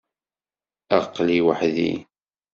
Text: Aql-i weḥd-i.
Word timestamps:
Aql-i 0.97 1.39
weḥd-i. 1.45 1.93